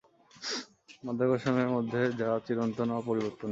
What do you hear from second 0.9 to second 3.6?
মাধ্যাকর্ষণের মতো যা চিরন্তন অপরিবর্তনীয়।